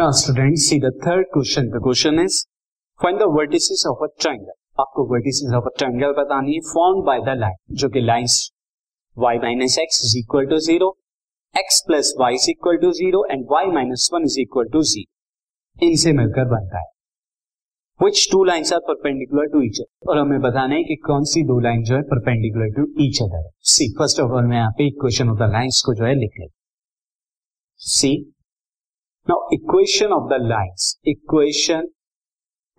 Now, 0.00 0.12
students, 0.12 0.62
see 0.66 0.78
the 0.78 0.92
third 1.04 1.26
question. 1.30 1.68
The 1.72 1.78
question 1.78 2.18
is 2.18 2.46
find 3.00 3.20
the 3.20 3.26
vertices 3.28 3.80
of 3.88 3.98
a 4.04 4.08
triangle. 4.18 4.54
आपको 4.80 5.04
vertices 5.10 5.56
of 5.58 5.66
a 5.70 5.72
triangle 5.80 6.14
बतानी 6.18 6.54
है 6.54 6.60
formed 6.68 7.02
by 7.08 7.16
the 7.26 7.34
line 7.40 7.58
जो 7.82 7.88
कि 7.96 8.02
lines 8.04 8.36
y 9.16 9.32
minus 9.42 9.76
x 9.82 10.00
is 10.06 10.14
equal 10.22 10.48
to 10.54 10.60
zero, 10.68 10.88
x 11.54 11.82
plus 11.90 12.14
y 12.22 12.30
is 12.38 12.48
equal 12.54 12.80
to 12.86 12.94
zero 13.00 13.22
and 13.36 13.52
y 13.58 13.62
minus 13.76 14.08
one 14.16 14.30
is 14.30 14.38
equal 14.44 14.72
to 14.78 14.84
zero. 14.92 15.84
इनसे 15.88 16.12
मिलकर 16.22 16.48
बनता 16.54 16.78
है 16.78 16.88
which 18.00 18.26
two 18.32 18.42
lines 18.44 18.72
are 18.72 18.80
perpendicular 18.88 19.52
to 19.52 19.62
each 19.62 19.80
other 19.80 20.10
और 20.10 20.18
हमें 20.18 20.40
बताना 20.40 20.74
है 20.74 20.82
कि 20.84 21.00
कौन 21.06 21.24
सी 21.34 21.42
दो 21.54 21.60
लाइन 21.68 21.84
जो 21.90 21.96
है 21.96 22.02
परपेंडिकुलर 22.16 22.74
टू 22.80 22.88
ईच 23.10 23.22
अदर 23.22 23.44
है 23.44 23.50
सी 23.76 23.92
फ़र्स्ट 23.98 24.20
ऑफ़ 24.20 24.32
ऑल 24.40 24.52
मैं 24.52 24.56
यहाँ 24.56 24.72
पे 24.78 24.88
इक्वेशन 24.96 25.30
ऑफ़ 25.30 25.38
द 25.38 25.52
लाइन्स 25.52 25.82
को 25.86 25.94
जो 25.94 26.04
है 26.04 26.14
लिख 26.24 26.40
लेता 26.40 26.54
see 27.80 28.18
now 29.30 29.48
equation 29.52 30.12
of 30.12 30.28
the 30.28 30.36
lines 30.42 30.94
equation 31.08 31.88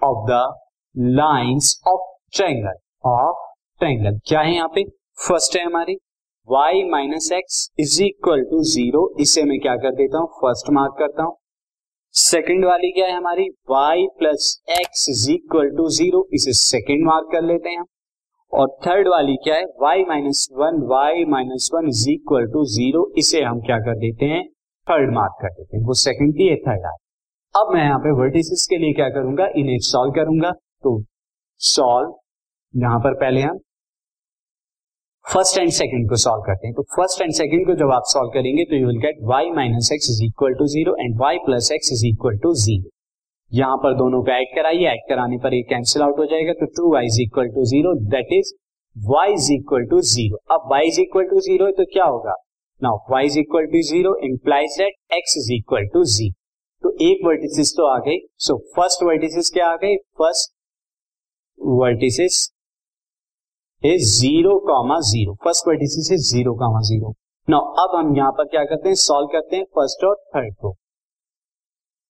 of 0.02 0.26
the 0.30 0.40
lines 1.20 1.82
of 1.88 2.02
triangle 2.36 2.78
of 3.06 3.38
triangle 3.80 4.20
क्या 4.28 4.42
है 4.42 4.56
यहाँ 4.56 4.68
पे? 4.68 4.84
फ़र्स्ट 5.28 5.58
है 5.58 5.66
हमारी। 5.66 5.96
Y 6.48 6.90
minus 6.92 7.32
x 7.32 7.58
is 7.80 8.02
equal 8.04 8.44
to 8.44 8.62
zero 8.64 9.04
इसे 9.20 9.44
मैं 9.44 9.60
क्या 9.60 9.76
कर 9.76 9.96
देता 9.96 10.18
हूँ? 10.18 10.28
फ़र्स्ट 10.28 10.70
मार्क 10.74 10.96
करता 11.00 11.24
हूँ। 11.24 11.36
सेकेंड 12.16 12.66
वाली 12.66 12.92
क्या 12.92 13.08
है 13.08 13.16
हमारी? 13.18 13.50
Y 13.72 14.08
plus 14.20 14.62
x 14.80 15.06
is 15.10 15.32
equal 15.32 15.70
to 15.78 15.90
zero 15.90 16.28
इसे 16.34 16.54
सेकंड 16.54 17.06
मार्क 17.06 17.30
कर 17.32 17.42
लेते 17.42 17.70
हैं 17.70 17.86
और 18.54 18.68
थर्ड 18.88 19.08
वाली 19.08 19.36
क्या 19.36 19.56
है? 19.56 19.66
Y 19.84 20.08
minus 20.08 20.48
one 20.54 20.82
y 20.88 21.26
minus 21.26 21.70
one 21.74 21.88
is 21.88 22.10
equal 22.10 22.52
to 22.54 22.66
zero 22.76 23.12
इसे 23.18 23.44
हम 23.44 23.62
क्या 23.62 23.78
कर 23.80 23.98
देते 23.98 24.26
हैं? 24.26 24.44
थर्ड 24.88 25.14
मार्क 25.16 25.34
कर 25.42 25.50
देते 25.50 25.78
हैं। 25.78 25.84
वो 25.86 25.94
सेकंड 26.02 26.34
की 26.36 26.56
थर्ड 26.68 26.86
आ 26.86 26.92
अब 27.56 27.74
मैं 27.74 27.84
यहाँ 27.84 28.00
पे 28.00 28.12
वर्टिसेस 28.18 28.66
के 28.70 28.78
लिए 28.78 28.94
क्या 28.94 29.10
करूँगा? 29.10 29.48
इन्हें 29.58 29.78
सॉल्व 29.86 30.12
करूँगा। 30.14 30.52
तो 30.84 30.92
सॉल्व 31.62 32.14
यहाँ 32.74 33.00
पर 33.00 33.14
पहले 33.20 33.42
हम 33.42 33.58
फ़र्स्ट 35.26 35.58
एंड 35.60 35.70
सेकंड 35.72 36.10
को 36.10 36.16
सॉल्व 36.22 36.42
करते 36.44 36.68
हैं। 36.68 36.74
तो 36.76 36.84
फ़र्स्ट 36.96 37.22
एंड 37.22 37.32
सेकंड 37.34 37.66
को 37.68 37.74
जब 37.82 37.92
आप 37.94 38.04
सॉल्व 38.08 38.30
करेंगे 38.34 38.64
तो 38.66 38.76
you 38.76 38.88
will 38.88 39.00
get 39.02 39.20
y 39.32 39.44
minus 39.56 39.90
x 39.94 40.10
is 40.12 40.24
equal 40.26 40.54
to 40.60 40.68
zero 40.74 40.96
and 41.00 41.20
y 41.22 41.36
plus 41.46 41.72
x 41.72 41.92
is 41.94 42.06
equal 42.08 42.38
to 42.44 42.54
zero 42.62 42.90
यहाँ 43.52 43.78
पर 43.78 43.98
दोनों 43.98 44.22
को 44.24 44.32
ऐड 44.32 44.56
कराइए। 44.56 44.86
ऐड 44.90 45.02
कराने 45.10 45.38
पर 45.44 45.54
ये 45.54 45.62
कैंसिल 45.70 46.02
आउट 46.02 46.20
हो 46.20 46.26
जाएगा। 46.26 46.54
तो 46.60 46.66
two 46.78 46.94
y 46.94 47.06
is 47.06 47.22
equal 47.22 47.50
to 47.56 47.66
zero 47.74 47.94
that 48.16 48.34
is 48.34 48.54
y 48.96 49.28
is 49.34 49.52
equal 49.54 49.86
to 49.90 50.02
zero 50.12 50.42
अब 50.56 50.74
y 50.74 50.82
is 50.88 51.02
equal 51.02 51.28
to 51.30 51.40
zero 51.42 51.72
तो 51.78 51.86
क्या 51.94 52.06
होगा? 52.06 52.36
Now 52.84 52.98
y 53.14 53.24
is 53.26 53.38
equal 53.40 53.66
to 53.72 53.82
zero 53.88 54.16
implies 54.26 54.78
that 54.78 54.94
x 55.18 55.38
is 55.38 55.52
equal 55.54 55.88
to 55.94 56.04
zero 56.14 56.34
तो 56.84 56.92
एक 57.06 57.26
vertices 57.26 57.72
तो 57.78 57.88
आ 57.88 57.98
गई। 58.06 58.18
सो 58.46 58.58
first 58.76 59.04
vertices 59.04 59.50
क्या 59.54 59.68
आ 59.72 59.76
गई? 59.84 59.98
First 60.22 60.52
vertices 61.60 62.38
is 63.84 64.06
zero 64.12 64.58
comma 64.68 65.00
zero 65.10 65.34
first 65.44 65.68
vertices 65.68 66.12
is 66.12 66.30
zero 66.30 66.54
comma 66.60 66.82
zero 66.88 67.14
now 67.48 67.74
अब 67.84 67.96
हम 67.98 68.16
यहाँ 68.18 68.32
पर 68.38 68.46
क्या 68.46 68.64
करते 68.64 68.90
हैं? 68.90 68.96
सॉल्व 68.96 69.28
करते 69.34 69.56
हैं 69.56 69.64
फ़र्स्ट 69.78 70.04
और 70.06 70.16
थर्ड 70.36 70.54
को। 70.56 70.76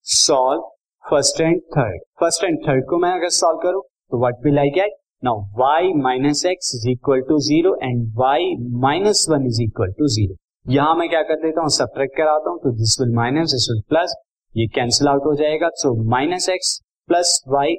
Solve 0.05 0.61
first 1.03 1.41
and 1.41 1.61
third 1.75 2.01
first 2.19 2.43
and 2.43 2.57
third 2.67 2.85
को 2.89 2.97
मैं 2.97 3.11
अगर 3.11 3.29
सॉल्व 3.35 3.59
करूँ 3.63 3.81
तो 4.11 4.19
what 4.19 4.45
will 4.45 4.59
I 4.59 4.69
get 4.75 4.95
now 5.23 5.41
y 5.59 5.93
minus 6.03 6.45
x 6.45 6.71
is 6.75 6.89
equal 6.89 7.21
to 7.29 7.37
zero 7.47 7.75
and 7.83 8.05
y 8.21 8.39
minus 8.81 9.25
one 9.29 9.45
is 9.47 9.61
equal 9.63 9.91
to 9.99 10.07
zero 10.15 10.35
यहाँ 10.65 10.93
मैं 10.95 11.07
क्या 11.09 11.21
कर 11.21 11.35
देता 11.35 11.61
हूँ? 11.61 11.69
सब्ट्रैक्ट 11.69 12.15
कराता 12.17 12.49
हूँ 12.49 12.59
तो 12.63 12.71
this 12.71 12.95
will 12.99 13.13
minus 13.15 13.51
this 13.51 13.65
will 13.69 13.81
plus 13.89 14.13
ये 14.55 14.65
कैंसिल 14.75 15.07
आउट 15.07 15.21
हो 15.25 15.33
जाएगा। 15.35 15.69
So 15.75 15.93
minus 16.09 16.47
x 16.49 16.79
plus 17.09 17.41
y 17.47 17.73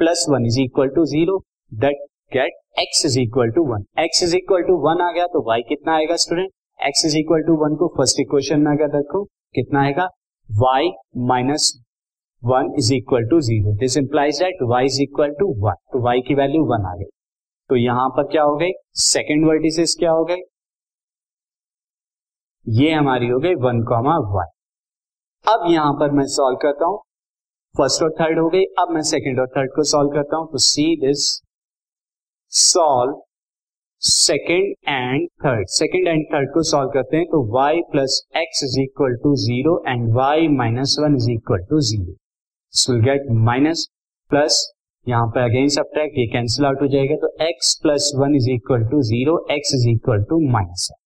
plus 0.00 0.24
one 0.30 0.44
is 0.46 0.60
equal 0.60 0.88
to 0.96 1.04
zero 1.06 1.38
that 1.72 2.04
get 2.32 2.52
x 2.80 3.04
is 3.06 3.18
equal 3.20 3.50
to 3.50 3.64
one 3.72 3.84
x 4.00 4.22
is 4.22 4.36
equal 4.36 4.62
to 4.66 4.76
one 4.84 5.00
आ 5.02 5.10
गया 5.12 5.26
तो 5.26 5.42
y 5.48 5.62
कितना 5.68 5.94
आएगा 5.94 6.16
student 6.24 6.50
x 6.80 7.04
is 7.06 7.16
equal 7.18 7.42
to 7.46 7.56
one 7.62 7.74
को 7.76 7.88
first 7.96 8.20
equation 8.20 8.60
में 8.60 8.70
अगर 8.72 8.96
रखो, 8.98 9.24
कितना 9.54 9.82
आएगा? 9.82 10.04
Y 10.48 10.90
minus 11.28 11.72
one 12.42 12.72
is 12.78 12.92
equal 12.94 13.26
to 13.30 13.40
zero 13.40 13.74
this 13.78 13.96
implies 13.98 14.38
that 14.42 14.62
y 14.70 14.84
is 14.86 15.00
equal 15.02 15.34
to 15.40 15.52
one 15.64 15.82
तो 15.92 16.04
वाई 16.04 16.20
की 16.28 16.34
वैल्यू 16.34 16.62
वन 16.66 16.86
आ 16.86 16.94
गई। 16.94 17.10
तो 17.70 17.76
यहाँ 17.76 18.08
पर 18.10 18.28
क्या 18.28 18.42
हो 18.42 18.54
गई? 18.56 18.70
सेकेंड 19.06 19.46
वर्टिसेस 19.46 19.96
क्या 19.98 20.10
हो 20.10 20.24
गई 20.24 20.40
ये 22.76 22.92
हमारी 22.92 23.28
हो 23.28 23.38
गई 23.40 23.54
वन 23.56 23.82
कॉमा 23.88 24.16
वन। 24.30 24.48
अब 25.44 25.70
यहाँ 25.70 25.92
पर 26.00 26.10
मैं 26.12 26.24
सॉल्व 26.28 26.56
करता 26.62 26.86
हूँ। 26.86 26.98
फ़र्स्ट 27.74 28.02
और 28.02 28.10
थर्ड 28.20 28.38
हो 28.38 28.48
गई। 28.48 28.64
अब 28.80 28.90
मैं 28.94 29.02
सेकंड 29.10 29.40
और 29.40 29.46
थर्ड 29.56 29.70
को 29.74 29.82
सॉल्व 29.90 30.10
करता 30.12 30.36
हूँ। 30.36 30.46
तो 30.52 30.58
see 30.58 30.84
this 31.00 31.24
solve 32.52 33.20
second 34.02 34.74
and 34.88 35.26
third 35.44 35.68
second 35.70 36.08
and 36.08 36.24
third 36.34 36.50
को 36.54 36.62
सॉल्व 36.70 36.90
करते 36.90 37.16
हैं। 37.16 37.26
तो 37.26 37.42
y 37.56 37.80
plus 37.92 38.20
x 38.36 38.62
is 38.64 38.78
equal 38.82 39.16
to 39.22 39.34
zero 39.44 39.82
and 39.88 40.06
y 40.18 40.48
minus 40.58 40.96
one 41.00 41.16
is 41.16 41.30
equal 41.32 41.64
to 41.70 41.80
zero 41.90 43.00
get 43.02 43.26
minus 43.46 43.88
plus 44.30 44.62
यहाँ 45.06 45.26
पर 45.34 45.40
अगेन 45.40 45.68
सब्ट्रैक्ट 45.74 46.18
ये 46.18 46.26
कैंसिल 46.32 46.66
आउट 46.66 46.82
हो 46.82 46.88
जाएगा। 46.88 47.16
तो 47.16 47.34
x 47.44 47.74
plus 47.82 48.12
one 48.18 48.36
is 48.36 48.50
equal 48.50 48.88
to 48.90 49.02
zero 49.10 49.44
x 49.52 49.74
is 49.74 49.88
equal 49.90 50.24
to 50.30 50.40
minus 50.52 50.88
तो 50.90 50.96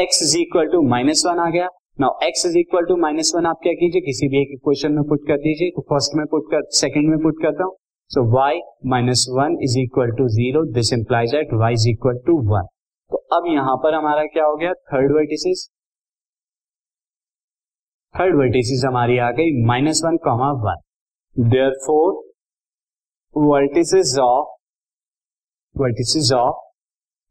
x 0.00 0.18
is 0.22 0.36
equal 0.38 0.68
to 0.72 0.80
minus 0.88 1.22
one 1.26 1.38
आ 1.38 1.48
गया। 1.50 1.66
Now 2.00 2.10
x 2.26 2.46
is 2.46 2.56
equal 2.58 2.84
to 2.88 2.96
minus 2.96 3.32
one 3.36 3.46
आप 3.46 3.56
क्या 3.62 3.72
कीजिए? 3.80 4.00
किसी 4.00 4.28
भी 4.28 4.40
एक 4.40 4.52
इक्वेशन 4.52 4.92
में 4.92 5.02
पुट 5.08 5.26
कर 5.28 5.36
दीजिए। 5.38 5.70
तो 5.70 5.82
फ़र्स्ट 5.90 6.16
में 6.16 6.24
पुट 6.30 6.46
कर 6.50 6.62
सेकंड 6.76 7.10
में 7.10 7.18
पुट 7.22 7.42
करता 7.42 7.64
हूँ। 7.64 7.74
So 8.10 8.22
y 8.36 8.54
minus 8.92 9.26
one 9.30 9.58
is 9.64 9.78
equal 9.80 10.14
to 10.18 10.28
zero 10.36 10.64
this 10.74 10.92
implies 10.92 11.30
that 11.30 11.52
y 11.62 11.70
is 11.72 11.88
equal 11.90 12.22
to 12.26 12.38
one 12.48 12.66
तो 13.10 13.22
अब 13.36 13.52
यहाँ 13.52 13.76
पर 13.84 13.94
हमारा 13.94 14.24
क्या 14.32 14.44
हो 14.44 14.56
गया? 14.56 14.72
थर्ड 14.72 15.14
वर्टिसिस 15.16 15.68
थर्ड 18.14 18.38
वर्टिसिस 18.38 18.84
हमारी 18.86 19.18
आ 19.18 19.30
गई 19.36 19.64
minus 19.66 20.02
one 20.04 20.16
comma 20.24 20.50
one 20.64 21.48
therefore 21.84 22.10
vertices 23.34 24.18
of 24.22 24.48
vertices 25.76 26.32
of 26.34 26.68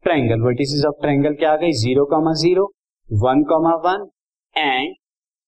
triangle 0.04 0.40
vertices 0.42 0.84
of 0.86 1.00
triangle 1.00 1.34
क्या 1.34 1.52
आ 1.52 1.56
गई? 1.56 1.72
Zero 1.74 2.04
comma 2.06 2.32
zero 2.38 2.64
one 3.08 3.42
comma 3.50 3.74
one 3.84 4.06
and 4.56 4.94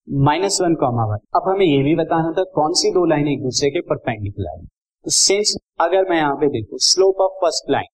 minus 0.09 0.59
one 0.63 0.75
comma 0.81 1.05
one 1.07 1.19
अब 1.37 1.49
हमें 1.49 1.65
यह 1.67 1.83
भी 1.85 1.95
बताना 1.97 2.31
था 2.33 2.43
कौन 2.55 2.73
सी 2.81 2.91
दो 2.93 3.05
लाइन 3.07 3.29
एक 3.29 3.43
दूसरे 3.43 3.71
के 3.71 3.81
परपेंडिकुलर 3.89 4.51
है। 4.51 4.65
तो 4.65 5.11
सिंस 5.11 5.57
अगर 5.81 6.09
मैं 6.11 6.17
यहाँ 6.17 6.37
पे 6.37 6.49
देखू 6.51 6.79
स्लोप 6.83 7.21
ऑफ़ 7.21 7.33
फ़र्स्ट 7.41 7.71
लाइन 7.71 7.87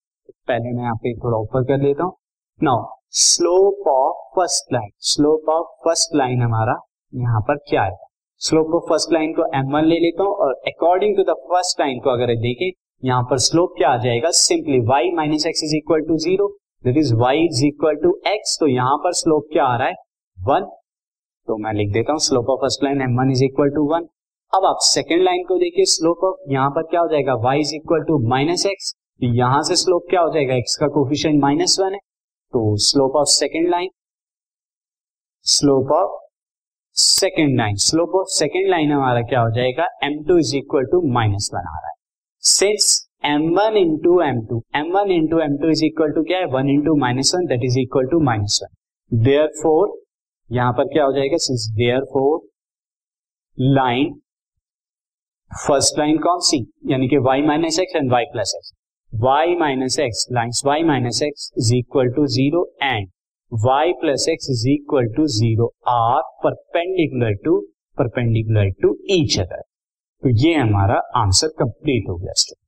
पहले 0.49 0.75
मैं 0.77 0.83
यहाँ 0.83 0.97
पे 0.97 1.15
थोड़ा 1.17 1.39
ऊपर 1.39 1.65
कर 1.65 1.79
देता 1.83 2.05
हूँ। 2.05 2.17
Now 2.61 2.85
slope 3.21 3.89
of 3.89 4.19
first 4.37 4.73
line 4.73 4.91
slope 5.13 5.49
of 5.51 5.67
first 5.85 6.17
line 6.17 6.43
हमारा 6.43 6.77
यहाँ 7.13 7.41
पर 7.49 7.57
क्या 7.69 7.83
है? 7.83 7.97
स्लोप 8.41 8.75
ऑफ़ 8.75 8.89
फ़र्स्ट 8.89 9.13
लाइन 9.13 9.33
को 9.35 9.47
एम 9.57 9.73
वन 9.75 9.85
ले 9.85 9.99
लेता 10.01 10.23
हूँ 10.23 10.35
और 10.45 10.53
according 10.69 11.17
to 11.17 11.23
the 11.23 11.37
first 11.49 11.81
line 11.81 11.99
को 12.01 12.11
अगर 12.11 12.35
देखें 12.41 12.71
यहाँ 13.03 13.23
पर 13.31 13.39
स्लोप 13.39 13.75
क्या 13.77 13.89
आ 13.89 13.97
जाएगा? 13.99 14.31
Simply 14.31 14.79
y 14.89 15.15
minus 15.17 15.47
x 15.47 15.63
is 15.65 15.77
equal 15.77 16.01
to 16.09 16.17
zero 16.19 16.49
equal 17.67 17.97
to 18.03 18.11
x 18.29 18.57
तो 18.61 18.67
यहाँ 18.67 18.97
पर 19.05 19.13
स्लोप 19.15 19.49
क्या 19.53 19.65
आ 19.65 19.77
रहा 19.77 19.89
है? 19.89 19.95
वन 20.39 20.65
तो 21.49 21.57
मैं 21.59 21.73
लिख 21.75 21.93
देता 21.93 22.13
हूँ 22.13 22.21
slope 22.21 22.51
of 22.51 22.61
first 22.61 22.85
line 22.85 23.01
M 23.03 23.19
one 23.19 23.31
is 23.33 23.45
equal 23.45 23.71
to 23.75 23.87
one 23.93 24.07
अब 24.53 24.65
आप 24.67 24.79
सेकेंड 24.83 25.23
लाइन 25.23 25.45
को 25.49 25.59
देखिए 25.59 25.85
स्लोप 25.87 26.25
ऑफ़ 26.25 26.53
यहाँ 26.53 26.71
पर 26.71 26.83
क्या 26.91 27.01
हो 27.01 27.09
जाएगा? 27.09 27.35
Y 27.45 27.61
is 27.61 27.75
equal 27.75 28.03
to 28.05 28.19
minus 28.29 28.67
x 28.67 28.95
यहाँ 29.21 29.63
से 29.63 29.77
स्लोप 29.77 30.07
क्या 30.11 30.21
हो 30.21 30.33
जाएगा? 30.35 30.55
एक्स 30.55 30.77
का 30.77 30.87
कोफिशियंट 30.95 31.41
माइनस 31.43 31.77
वन 31.81 31.93
है. 31.93 31.99
तो 32.55 32.77
slope 32.87 33.17
of 33.17 33.29
second 33.31 33.69
line 33.71 33.91
slope 35.47 35.93
of 35.93 36.19
second 36.97 37.57
line 37.59 37.77
slope 37.85 38.15
of 38.21 38.29
second 38.35 38.71
line 38.71 38.93
हमारा 38.93 39.21
क्या 39.23 39.41
हो 39.41 39.51
जाएगा? 39.57 39.87
M 40.05 40.23
two 40.29 40.39
is 40.39 40.57
equal 40.57 40.87
to 40.93 41.03
minus 41.13 41.51
one 41.55 41.61
आ 41.61 41.79
रहा 41.79 41.89
है। 41.89 41.99
Since 42.43 42.85
M 43.27 43.43
one 43.57 43.77
into 43.77 44.21
M 44.23 44.41
two 44.47 44.63
M 44.77 44.91
one 44.93 45.11
into 45.13 45.39
M 45.41 45.57
two 45.63 45.71
is 45.71 45.85
equal 45.85 46.13
to 46.13 46.23
क्या 46.25 46.39
है? 46.39 46.45
One 46.53 46.69
into 46.71 46.95
minus 47.01 47.33
one 47.35 47.45
that 47.47 47.65
is 47.65 47.79
equal 47.79 48.07
to 48.11 48.21
minus 48.25 48.59
one 48.63 49.23
therefore 49.63 49.93
यहाँ 50.51 50.73
पर 50.73 50.85
क्या 50.93 51.05
हो 51.05 51.13
जाएगा? 51.13 51.37
Since 51.37 51.67
therefore 52.13 52.41
line 53.59 54.15
first 55.51 55.99
line 55.99 56.19
कौन 56.19 56.41
सी? 56.49 56.65
यानी 56.91 57.09
कि 57.09 57.17
y 57.29 57.39
minus 57.47 57.79
x 57.81 57.97
and 57.97 58.13
y 58.13 58.25
plus 58.33 58.55
x 58.57 58.73
y 59.13 59.59
minus 59.61 59.99
x 59.99 60.27
line 60.33 60.51
y 60.67 60.83
minus 60.87 61.23
x 61.23 61.51
is 61.59 61.75
equal 61.77 62.13
to 62.17 62.27
zero 62.37 62.65
and 62.83 63.09
y 63.53 63.93
plus 64.01 64.27
x 64.29 64.51
is 64.51 64.69
equal 64.71 65.13
to 65.17 65.27
zero 65.39 65.73
are 65.95 66.23
perpendicular 66.45 67.35
to 67.45 67.61
perpendicular 67.99 68.71
to 68.83 68.97
each 69.11 69.39
other 69.41 69.63
तो 70.23 70.29
ये 70.29 70.55
हमारा 70.55 70.95
answer 71.17 71.49
complete 71.49 72.09
हो 72.09 72.17
गया 72.17 72.33
student 72.37 72.61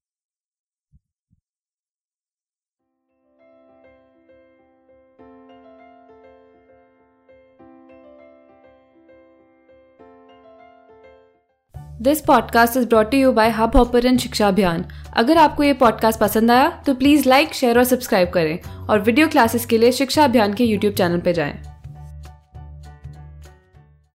this 12.02 12.20
podcast 12.20 12.76
is 12.76 12.88
brought 12.88 13.14
you 13.14 13.32
by 13.32 13.50
Hubhopper 13.76 14.16
Shiksha 14.16 14.48
Abhiyan 14.48 14.84
अगर 15.16 15.36
आपको 15.36 15.62
ये 15.62 15.72
podcast 15.72 16.20
पसंद 16.20 16.50
आया 16.50 16.82
तो 16.86 16.94
प्लीज़ 16.94 17.28
लाइक 17.28 17.54
शेयर 17.54 17.78
और 17.78 17.84
सब्सक्राइब 17.84 18.30
करें 18.30 18.86
और 18.86 19.00
वीडियो 19.00 19.28
क्लासेस 19.28 19.66
के 19.66 19.78
लिए 19.78 19.92
शिक्षा 19.92 20.24
अभियान 20.24 20.54
के 20.54 20.64
यूट्यूब 20.64 20.94
चैनल 20.94 21.20
पर 21.20 21.32
जाएँ। 21.32 21.71